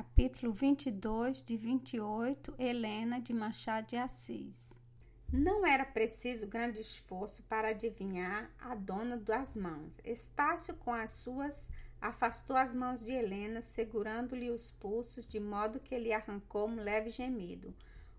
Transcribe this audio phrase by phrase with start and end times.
[0.00, 4.80] Capítulo 22, de 28, Helena de Machado de Assis.
[5.30, 10.00] Não era preciso grande esforço para adivinhar a dona das mãos.
[10.02, 11.68] Estácio, com as suas,
[12.00, 17.10] afastou as mãos de Helena, segurando-lhe os pulsos, de modo que ele arrancou um leve
[17.10, 17.74] gemido.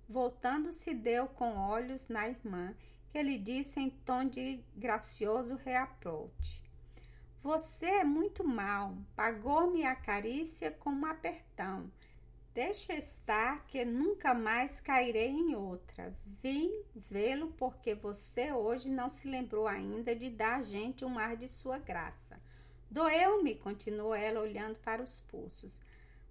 [0.08, 2.76] Voltando-se, deu com olhos na irmã,
[3.10, 6.62] que lhe disse em tom de gracioso reaproche.
[7.42, 8.96] Você é muito mal.
[9.16, 11.92] Pagou-me a carícia com um apertão.
[12.54, 16.16] Deixa estar que nunca mais cairei em outra.
[16.44, 21.36] Vim vê-lo porque você hoje não se lembrou ainda de dar a gente um ar
[21.36, 22.40] de sua graça.
[22.92, 25.82] Doeu-me, continuou ela olhando para os pulsos.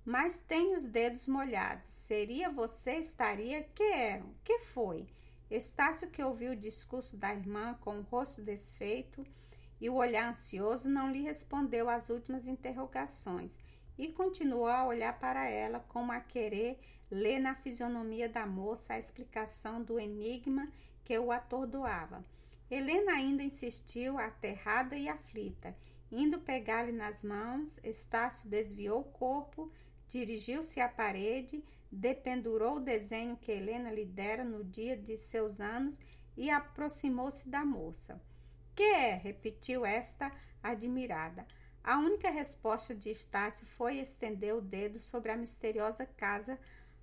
[0.04, 1.92] Mas tenho os dedos molhados.
[1.92, 3.64] Seria você, estaria.
[3.74, 4.22] Que é?
[4.22, 5.08] O que foi?
[5.50, 9.26] Estácio, que ouviu o discurso da irmã com o rosto desfeito,
[9.80, 13.58] e o olhar ansioso não lhe respondeu às últimas interrogações
[13.96, 16.78] e continuou a olhar para ela como a querer
[17.10, 20.68] ler na fisionomia da moça a explicação do enigma
[21.04, 22.24] que o atordoava.
[22.70, 25.76] Helena ainda insistiu, aterrada e aflita.
[26.10, 29.70] Indo pegar-lhe nas mãos, Estácio desviou o corpo,
[30.08, 35.98] dirigiu-se à parede, dependurou o desenho que Helena lhe dera no dia de seus anos
[36.36, 38.20] e aproximou-se da moça.
[38.80, 39.14] Que é?
[39.14, 41.46] repetiu esta admirada.
[41.84, 46.58] A única resposta de Estácio foi estender o dedo sobre a misteriosa casa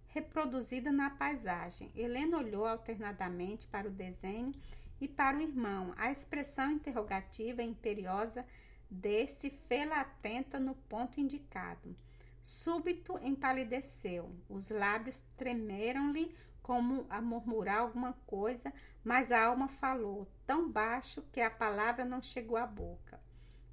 [0.08, 1.92] reproduzida na paisagem.
[1.96, 4.56] Helena olhou alternadamente para o desenho
[5.00, 5.94] e para o irmão.
[5.98, 8.44] A expressão interrogativa e imperiosa
[8.90, 11.96] desse fê-la atenta no ponto indicado.
[12.42, 16.36] Súbito empalideceu, os lábios tremeram-lhe
[16.68, 18.74] como a murmurar alguma coisa,
[19.08, 23.18] mas a alma falou tão baixo que a palavra não chegou à boca.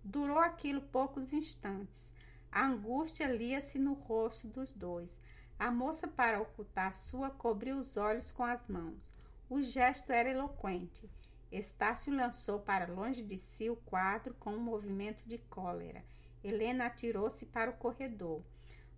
[0.05, 2.13] Durou aquilo poucos instantes.
[2.53, 5.21] A angústia lia-se no rosto dos dois.
[5.59, 9.13] A moça, para ocultar sua, cobriu os olhos com as mãos.
[9.51, 11.11] O gesto era eloquente.
[11.51, 16.05] Estácio lançou para longe de si o quadro com um movimento de cólera.
[16.45, 18.41] Helena atirou-se para o corredor.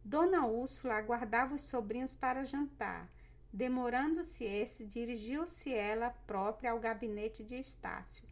[0.04, 3.08] Dona Úrsula aguardava os sobrinhos para jantar.
[3.56, 8.22] Demorando-se esse, dirigiu-se ela própria ao gabinete de Estácio.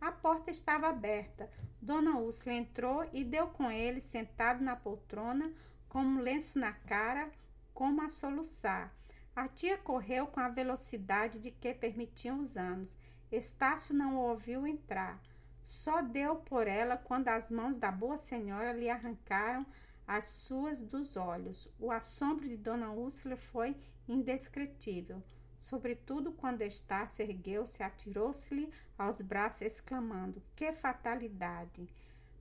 [0.00, 1.48] A porta estava aberta.
[1.80, 5.52] Dona Úrsula entrou e deu com ele, sentado na poltrona,
[5.88, 7.30] com um lenço na cara,
[7.72, 8.92] como a soluçar.
[9.36, 12.98] A tia correu com a velocidade de que permitiam os anos.
[13.30, 15.22] Estácio não o ouviu entrar.
[15.62, 19.64] Só deu por ela quando as mãos da boa senhora lhe arrancaram
[20.06, 21.68] as suas dos olhos.
[21.78, 23.76] O assombro de Dona Úrsula foi
[24.08, 25.22] indescritível,
[25.58, 31.88] sobretudo quando Estácio ergueu-se, atirou-se-lhe aos braços, exclamando: Que fatalidade!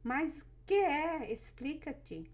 [0.04, 1.32] Mas que é?
[1.32, 2.32] Explica-te.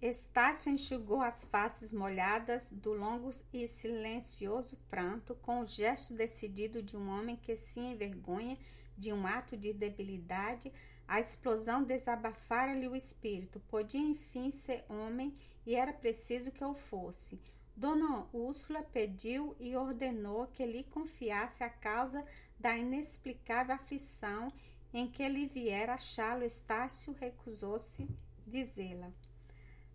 [0.00, 6.96] Estácio enxugou as faces molhadas do longo e silencioso pranto com o gesto decidido de
[6.96, 8.58] um homem que se envergonha
[8.96, 10.70] de um ato de debilidade
[11.06, 13.60] a explosão desabafara-lhe o espírito.
[13.68, 17.40] Podia, enfim, ser homem e era preciso que eu fosse.
[17.76, 22.24] Dona Úrsula pediu e ordenou que lhe confiasse a causa
[22.58, 24.52] da inexplicável aflição
[24.92, 26.44] em que lhe viera achá-lo.
[26.44, 28.08] Estácio recusou-se
[28.46, 29.10] dizê-la.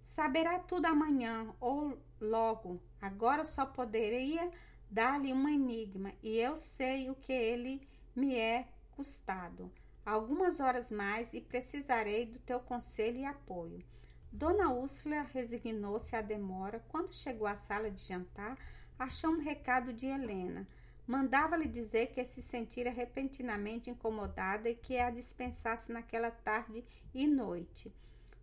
[0.02, 2.82] Saberá tudo amanhã ou logo.
[3.02, 4.52] Agora só poderia
[4.90, 9.72] dar-lhe um enigma e eu sei o que ele me é custado
[10.06, 13.84] algumas horas mais e precisarei do teu conselho e apoio.
[14.32, 16.84] Dona Úrsula resignou-se à demora.
[16.90, 18.58] Quando chegou à sala de jantar,
[18.98, 20.68] achou um recado de Helena.
[21.08, 27.92] Mandava-lhe dizer que se sentira repentinamente incomodada e que a dispensasse naquela tarde e noite.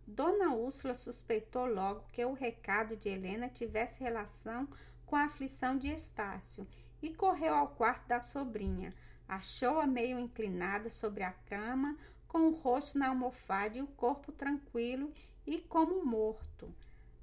[0.05, 4.67] Dona Úrsula suspeitou logo que o recado de Helena tivesse relação
[5.05, 6.67] com a aflição de Estácio
[7.01, 8.93] e correu ao quarto da sobrinha.
[9.27, 15.11] Achou-a meio inclinada sobre a cama, com o rosto na almofada e o corpo tranquilo
[15.45, 16.73] e como morto.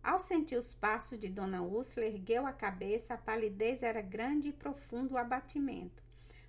[0.03, 4.53] Ao sentir os passos de Dona Úrsula, ergueu a cabeça, a palidez era grande e
[4.53, 6.03] profundo o abatimento.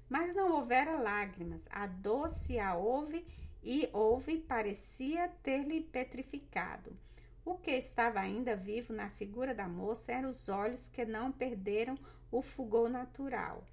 [0.10, 3.26] Mas não houvera lágrimas, a dor se a houve
[3.64, 6.96] e houve, parecia ter-lhe petrificado.
[7.46, 11.98] O que estava ainda vivo na figura da moça eram os olhos que não perderam
[12.32, 13.64] o fulgor natural.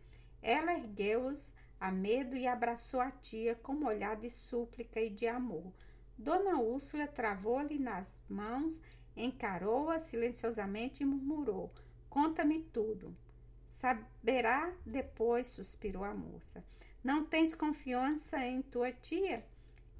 [0.40, 1.52] Ela ergueu-os
[1.82, 5.72] a medo e abraçou a tia com um olhar de súplica e de amor.
[6.16, 8.80] Dona Úrsula travou-lhe nas mãos,
[9.16, 11.74] encarou-a silenciosamente e murmurou:
[12.08, 13.16] Conta-me tudo.
[13.66, 16.64] Saberá depois, suspirou a moça.
[17.02, 19.44] Não tens confiança em tua tia?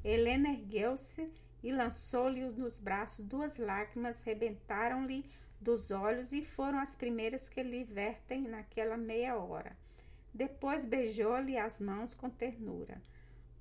[0.05, 1.29] Helena ergueu-se
[1.65, 5.29] e lançou-lhe nos braços duas lágrimas, rebentaram-lhe
[5.61, 9.77] dos olhos e foram as primeiras que lhe vertem naquela meia hora.
[10.33, 13.01] Depois beijou-lhe as mãos com ternura.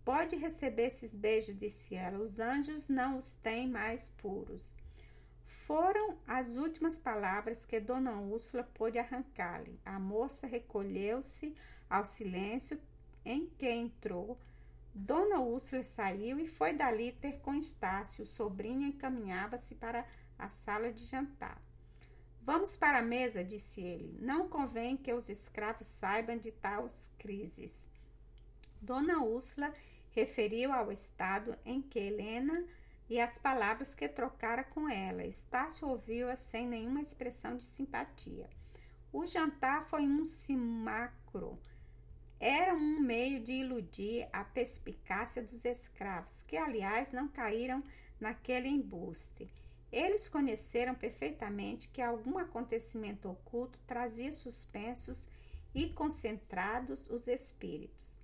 [0.06, 2.20] Pode receber esses beijos, disse ela.
[2.20, 4.74] Os anjos não os têm mais puros.
[5.46, 9.80] Foram as últimas palavras que Dona Úrsula pôde arrancar-lhe.
[9.86, 11.56] A moça recolheu-se
[11.90, 12.80] ao silêncio
[13.24, 14.40] em que entrou.
[14.94, 18.24] Dona Úrsula saiu e foi dali ter com Estácio.
[18.24, 20.06] O sobrinho encaminhava-se para
[20.40, 21.62] a sala de jantar.
[22.44, 24.18] Vamos para a mesa, disse ele.
[24.20, 27.88] Não convém que os escravos saibam de tais crises.
[28.82, 29.72] Dona Úrsula
[30.10, 32.66] referiu ao estado em que Helena
[33.08, 35.24] e as palavras que trocara com ela.
[35.24, 38.50] Estácio ouviu-a sem nenhuma expressão de simpatia.
[39.14, 41.60] O jantar foi um simulacro.
[42.40, 47.84] Era um meio de iludir a perspicácia dos escravos, que, aliás, não caíram
[48.20, 49.52] naquele embuste.
[49.92, 55.28] Eles conheceram perfeitamente que algum acontecimento oculto trazia suspensos
[55.76, 58.18] e concentrados os espíritos.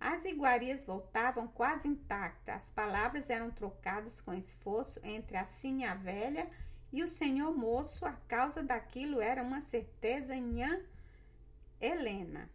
[0.00, 6.48] As iguarias voltavam quase intactas, as palavras eram trocadas com esforço entre a sinha velha
[6.92, 10.60] e o senhor moço, a causa daquilo era uma certeza em
[11.80, 12.48] Helena.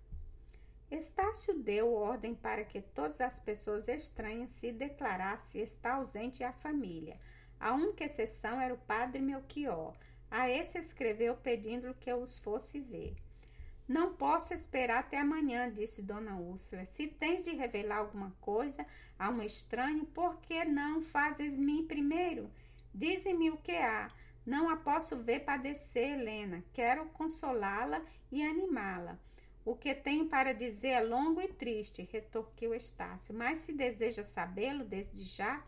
[0.90, 7.20] Estácio deu ordem para que todas as pessoas estranhas se declarassem estar ausente a família.
[7.64, 9.96] A única exceção era o padre Melchior.
[10.30, 13.16] A esse escreveu pedindo que os fosse ver.
[13.88, 16.86] Não posso esperar até amanhã, disse Dona Úrsula.
[16.86, 18.86] Se tens de revelar alguma coisa
[19.18, 22.52] a um estranho, por que não fazes mim primeiro?
[22.94, 24.12] Dize-me o que há.
[24.46, 26.62] Não a posso ver padecer, Helena.
[26.74, 29.18] Quero consolá-la e animá-la.
[29.64, 33.34] O que tenho para dizer é longo e triste, retorquiu Estácio.
[33.34, 35.64] Mas se deseja sabê-lo desde já,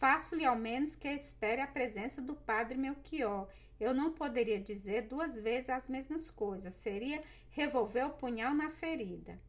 [0.00, 3.48] faço-lhe ao menos que espere a presença do padre Melchior
[3.80, 9.40] eu não poderia dizer duas vezes as mesmas coisas, seria revolver o punhal na ferida.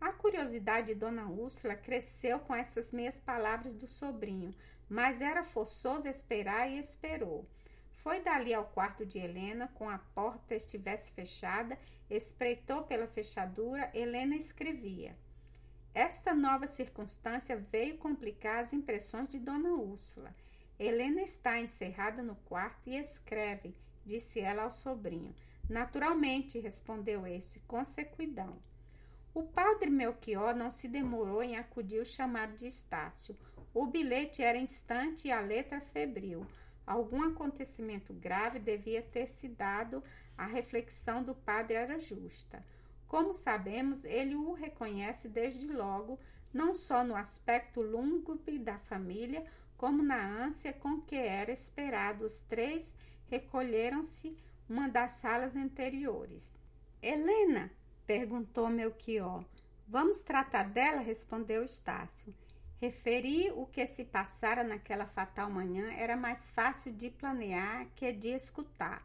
[0.00, 4.54] A curiosidade de Dona Úrsula cresceu com essas meias palavras do sobrinho,
[4.88, 7.46] mas era forçoso esperar e esperou.
[7.92, 14.34] Foi dali ao quarto de Helena, com a porta estivesse fechada, espreitou pela fechadura, Helena
[14.34, 15.14] escrevia.
[15.98, 20.32] Esta nova circunstância veio complicar as impressões de Dona Úrsula.
[20.78, 23.74] Helena está encerrada no quarto e escreve,
[24.06, 25.34] disse ela ao sobrinho.
[25.68, 28.62] Naturalmente, respondeu esse, com sequidão.
[29.34, 33.36] O padre Melchior não se demorou em acudir o chamado de Estácio.
[33.74, 36.46] O bilhete era instante e a letra febril.
[36.86, 40.00] Algum acontecimento grave devia ter se dado,
[40.36, 42.64] a reflexão do padre era justa.
[43.08, 46.20] Como sabemos, ele o reconhece desde logo,
[46.52, 49.44] não só no aspecto lúgubre da família,
[49.76, 52.94] como na ânsia com que era esperado, os três
[53.30, 54.36] recolheram-se
[54.68, 56.56] uma das salas anteriores.
[57.00, 57.70] Helena,
[58.06, 59.44] perguntou Melchior.
[59.86, 61.00] Vamos tratar dela?
[61.00, 62.34] respondeu Estácio.
[62.80, 68.28] Referir o que se passara naquela fatal manhã era mais fácil de planear que de
[68.28, 69.02] escutar.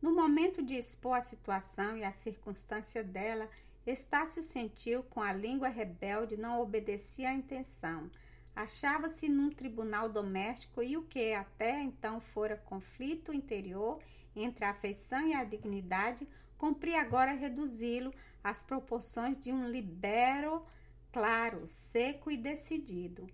[0.00, 3.48] No momento de expor a situação e a circunstância dela,
[3.86, 8.10] Estácio sentiu com a língua rebelde não obedecia à intenção
[8.54, 14.00] achava-se num tribunal doméstico e o que até então fora conflito interior
[14.36, 16.26] entre a afeição e a dignidade,
[16.56, 20.64] cumpria agora reduzi-lo às proporções de um libero
[21.12, 23.28] claro, seco e decidido.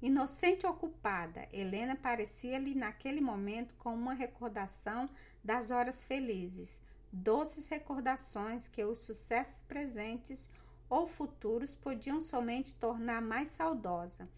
[0.00, 5.08] Inocente ocupada, Helena parecia-lhe naquele momento com uma recordação
[5.44, 6.80] das horas felizes,
[7.12, 10.50] doces recordações que os sucessos presentes
[10.88, 14.28] ou futuros podiam somente tornar mais saudosa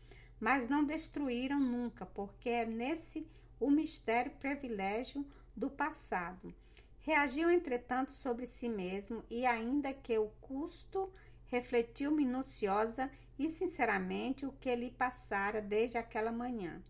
[0.40, 3.26] mas não destruíram nunca, porque é nesse
[3.58, 6.54] o mistério privilégio do passado.
[7.00, 11.10] Reagiu, entretanto, sobre si mesmo e, ainda que o custo,
[11.46, 16.82] refletiu minuciosa e sinceramente o que lhe passara desde aquela manhã.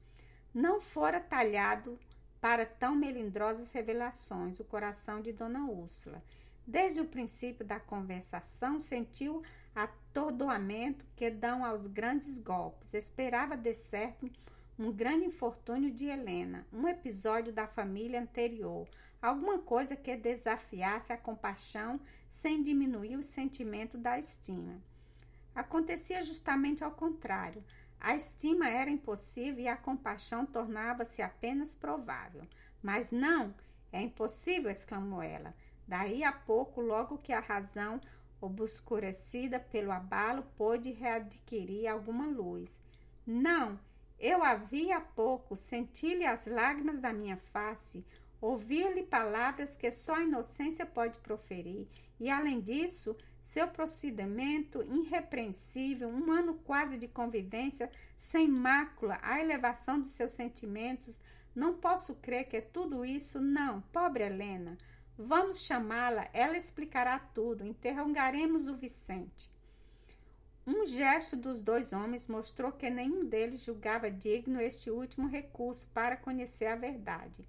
[0.53, 1.99] Não fora talhado
[2.47, 6.23] para tão melindrosas revelações o coração de Dona Úrsula.
[6.65, 9.43] Desde o princípio da conversação, sentiu
[9.75, 12.95] atordoamento que dão aos grandes golpes.
[12.95, 14.31] Esperava de certo
[14.79, 18.89] um grande infortúnio de Helena, um episódio da família anterior,
[19.21, 22.01] alguma coisa que desafiasse a compaixão
[22.31, 24.81] sem diminuir o sentimento da estima.
[25.53, 27.65] Acontecia justamente ao contrário.
[28.07, 32.47] A estima era impossível e a compaixão tornava-se apenas provável.
[32.81, 33.53] Mas não,
[33.93, 35.53] é impossível, exclamou ela.
[35.89, 38.01] Daí a pouco, logo que a razão
[38.41, 42.79] obscurecida pelo abalo, pôde readquirir alguma luz.
[43.27, 43.77] Não,
[44.19, 48.07] Eu havia pouco senti-lhe as lágrimas da minha face,
[48.41, 51.89] ouvia-lhe palavras que só a inocência pode proferir,
[52.21, 53.17] e além disso,
[53.47, 61.23] seu procedimento irrepreensível, um ano quase de convivência, sem mácula, a elevação dos seus sentimentos.
[61.55, 63.41] Não posso crer que tudo isso.
[63.41, 64.77] Não, pobre Helena.
[65.17, 67.65] Vamos chamá-la, ela explicará tudo.
[67.65, 69.49] Interrogaremos o Vicente.
[70.67, 76.17] Um gesto dos dois homens mostrou que nenhum deles julgava digno este último recurso para
[76.17, 77.47] conhecer a verdade.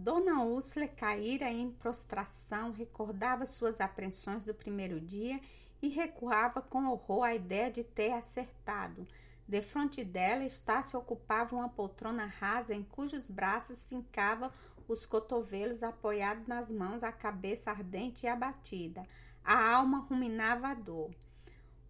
[0.00, 5.40] Dona Úrsula caíra em prostração, recordava suas apreensões do primeiro dia
[5.82, 9.08] e recuava com horror à ideia de ter acertado.
[9.46, 14.54] Defronte dela, Estácio ocupava uma poltrona rasa em cujos braços fincava
[14.86, 19.04] os cotovelos apoiados nas mãos, a cabeça ardente e abatida.
[19.42, 21.10] A alma ruminava a dor.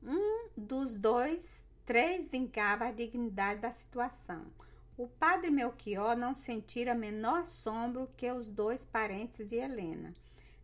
[0.03, 4.47] Um dos dois, três vingava a dignidade da situação.
[4.99, 10.12] O padre Melchior não sentira menor assombro que os dois parentes de Helena.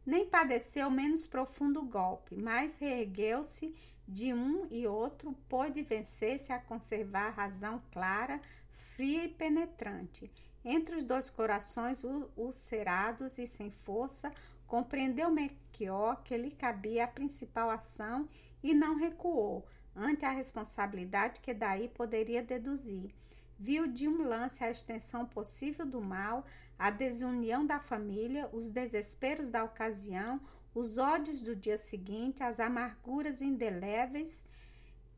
[0.04, 3.72] Nem padeceu menos profundo golpe, mas reergueu-se
[4.08, 8.40] de um e outro, pôde vencer-se a conservar a razão clara,
[8.72, 10.28] fria e penetrante.
[10.64, 12.02] Entre os dois corações
[12.36, 14.32] ulcerados e sem força,
[14.66, 18.28] compreendeu Melchior que lhe cabia a principal ação
[18.64, 19.64] e não recuou
[19.94, 23.14] ante a responsabilidade que daí poderia deduzir.
[23.58, 26.44] Viu de um lance a extensão possível do mal,
[26.78, 30.40] a desunião da família, os desesperos da ocasião,
[30.74, 34.44] os ódios do dia seguinte, as amarguras indeléveis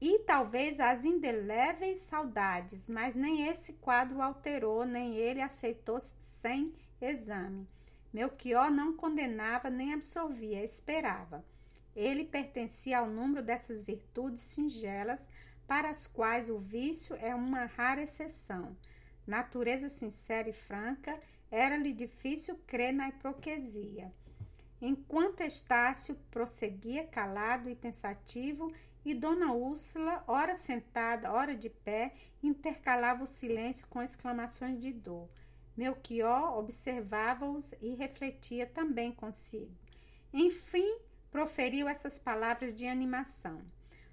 [0.00, 7.66] e talvez as indeléveis saudades, mas nem esse quadro alterou, nem ele aceitou sem exame.
[8.12, 11.44] Melchior não condenava nem absolvia, esperava.
[11.94, 15.28] Ele pertencia ao número dessas virtudes singelas
[15.66, 18.76] para as quais o vício é uma rara exceção.
[19.26, 21.18] Natureza sincera e franca,
[21.50, 24.12] era-lhe difícil crer na hipocrisia.
[24.80, 28.73] Enquanto Estácio prosseguia calado e pensativo,
[29.04, 35.28] e Dona Úrsula, ora sentada, ora de pé, intercalava o silêncio com exclamações de dor.
[35.76, 39.70] Melchior observava-os e refletia também consigo.
[40.32, 40.99] Enfim,
[41.30, 43.62] proferiu essas palavras de animação.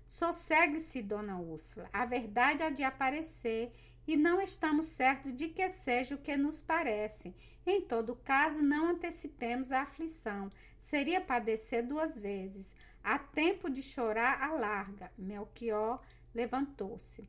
[0.05, 3.71] Sossegue-se, dona Úrsula, a verdade há de aparecer
[4.05, 7.33] e não estamos certos de que seja o que nos parece.
[7.65, 10.51] Em todo caso, não antecipemos a aflição.
[10.79, 12.75] Seria padecer duas vezes.
[13.01, 15.11] Há tempo de chorar a larga.
[15.17, 16.01] Melchior
[16.35, 17.27] levantou-se.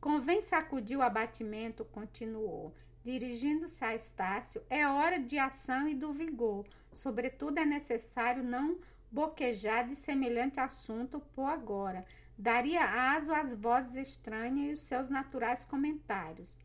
[0.00, 2.74] Convém sacudir o abatimento, continuou.
[3.04, 6.66] Dirigindo-se a Estácio, é hora de ação e do vigor.
[6.92, 8.78] Sobretudo, é necessário não
[9.16, 12.04] boquejar de semelhante assunto por agora.
[12.36, 16.58] Daria aso às vozes estranhas e os seus naturais comentários.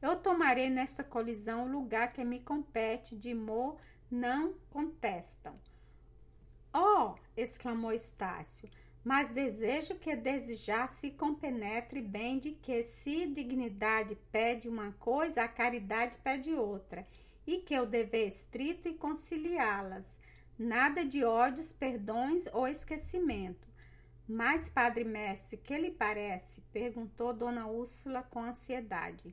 [0.00, 3.76] Eu tomarei nesta colisão o lugar que me compete, de mo
[4.10, 5.54] não contestam.
[6.72, 7.14] Oh!
[7.36, 8.70] exclamou Estácio,
[9.04, 16.16] mas desejo que desejar-se compenetre bem de que se dignidade pede uma coisa, a caridade
[16.18, 17.06] pede outra,
[17.46, 20.18] e que o dever estrito e conciliá-las
[20.58, 23.68] Nada de ódios, perdões ou esquecimento.
[24.26, 26.60] Mas, padre mestre, que lhe parece?
[26.72, 29.32] perguntou Dona Úrsula com ansiedade.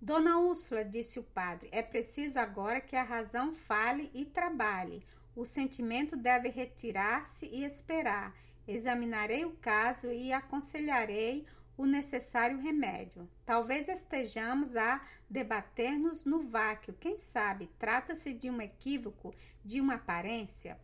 [0.00, 5.04] Dona Úrsula, disse o padre, é preciso agora que a razão fale e trabalhe.
[5.34, 8.36] O sentimento deve retirar-se e esperar.
[8.66, 11.46] Examinarei o caso e aconselharei
[11.78, 13.26] o necessário remédio.
[13.46, 16.92] Talvez estejamos a debater-nos no vácuo.
[16.92, 17.70] Quem sabe?
[17.78, 19.32] Trata-se de um equívoco,
[19.64, 20.78] de uma aparência?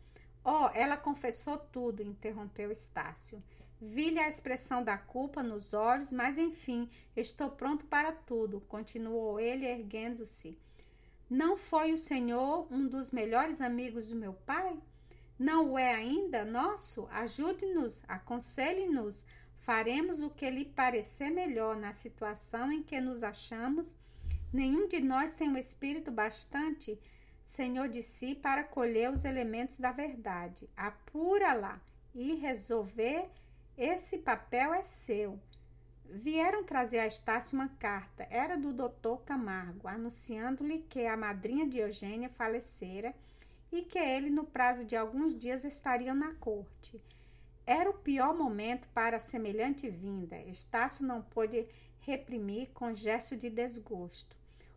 [0.45, 3.43] Oh, ela confessou tudo, interrompeu Estácio.
[3.81, 9.67] Vi-lhe a expressão da culpa nos olhos, mas enfim, estou pronto para tudo, continuou ele,
[9.67, 10.57] erguendo-se.
[11.29, 14.79] Não foi o senhor um dos melhores amigos do meu pai?
[15.37, 17.09] Não o é ainda nosso?
[17.11, 19.27] Ajude-nos, aconselhe-nos
[19.65, 23.97] Faremos o que lhe parecer melhor na situação em que nos achamos.
[24.53, 27.01] Nenhum de nós tem um espírito bastante
[27.43, 30.69] senhor de si para colher os elementos da verdade.
[30.77, 31.81] Apura-la
[32.15, 33.31] e resolver.
[33.75, 35.41] Esse papel é seu.
[36.11, 38.27] Vieram trazer a Estácio uma carta.
[38.29, 43.15] Era do doutor Camargo, anunciando-lhe que a madrinha de Eugênia falecera
[43.73, 47.01] e que ele, no prazo de alguns dias, estaria na corte.
[47.67, 50.37] Era o pior momento para semelhante vinda.
[50.43, 51.67] Estácio não pôde
[52.01, 54.37] reprimir com gesto de desgosto.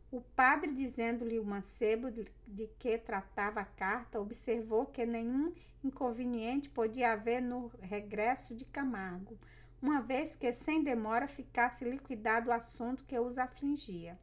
[0.09, 5.53] O padre, dizendo-lhe o mancebo de que tratava a carta, observou que nenhum
[5.83, 9.37] inconveniente podia haver no regresso de Camargo.
[9.81, 14.17] uma vez que sem demora ficasse liquidado o assunto que os afligia.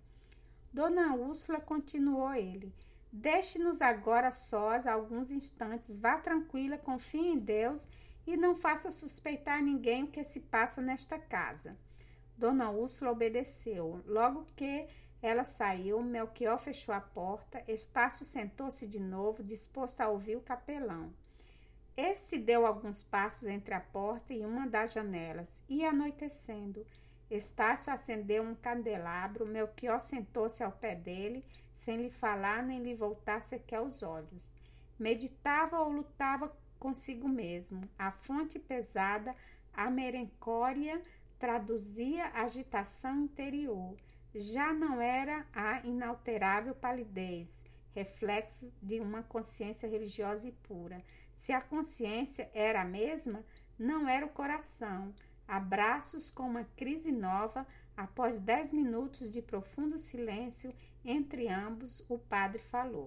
[0.72, 2.74] Dona Úrsula continuou ele.
[3.12, 5.96] Deixe-nos agora sós alguns instantes.
[5.96, 7.86] Vá tranquila, confie em Deus
[8.26, 11.76] e não faça suspeitar ninguém o que se passa nesta casa.
[12.36, 14.02] Dona Úrsula obedeceu.
[14.06, 14.88] Logo que
[15.22, 21.12] ela saiu, Melchior fechou a porta, Estácio sentou-se de novo, disposto a ouvir o capelão.
[21.96, 26.84] Este deu alguns passos entre a porta e uma das janelas, e anoitecendo.
[27.30, 33.40] Estácio acendeu um candelabro, Melchior sentou-se ao pé dele, sem lhe falar nem lhe voltar
[33.40, 34.52] sequer os olhos.
[34.98, 36.54] Meditava ou lutava
[36.84, 37.88] consigo mesmo.
[37.98, 39.34] A fonte pesada,
[39.72, 41.00] a merencória,
[41.38, 43.96] traduzia agitação interior.
[44.34, 47.64] Já não era a inalterável palidez,
[47.94, 51.02] reflexo de uma consciência religiosa e pura.
[51.32, 53.42] Se a consciência era a mesma,
[53.78, 55.14] não era o coração.
[55.48, 60.70] Abraços com uma crise nova, após dez minutos de profundo silêncio
[61.02, 63.02] entre ambos, o padre falou.